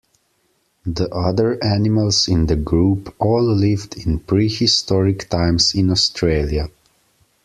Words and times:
The 0.83 1.13
other 1.13 1.63
animals 1.63 2.27
in 2.27 2.47
the 2.47 2.55
group 2.55 3.13
all 3.19 3.43
lived 3.43 3.97
in 3.97 4.17
prehistoric 4.17 5.29
times 5.29 5.75
in 5.75 5.91
Australia. 5.91 6.71